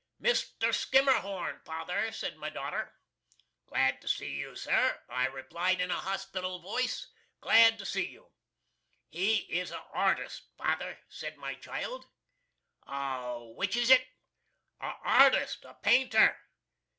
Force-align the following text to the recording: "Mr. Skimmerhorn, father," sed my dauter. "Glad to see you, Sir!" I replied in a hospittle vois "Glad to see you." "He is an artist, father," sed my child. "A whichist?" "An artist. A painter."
"Mr. 0.19 0.73
Skimmerhorn, 0.73 1.63
father," 1.63 2.11
sed 2.11 2.35
my 2.35 2.49
dauter. 2.49 2.95
"Glad 3.67 4.01
to 4.01 4.07
see 4.07 4.31
you, 4.31 4.55
Sir!" 4.55 4.99
I 5.07 5.27
replied 5.27 5.79
in 5.79 5.91
a 5.91 5.99
hospittle 6.01 6.57
vois 6.59 7.05
"Glad 7.39 7.77
to 7.77 7.85
see 7.85 8.07
you." 8.07 8.31
"He 9.09 9.35
is 9.59 9.69
an 9.69 9.83
artist, 9.91 10.41
father," 10.57 10.97
sed 11.07 11.37
my 11.37 11.53
child. 11.53 12.07
"A 12.87 13.41
whichist?" 13.55 13.91
"An 13.91 14.95
artist. 15.03 15.65
A 15.65 15.75
painter." 15.75 16.35